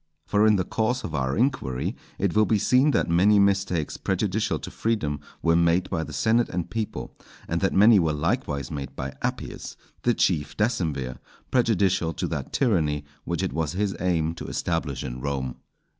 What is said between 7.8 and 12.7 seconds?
were likewise made by Appius, the chief decemvir, prejudicial to that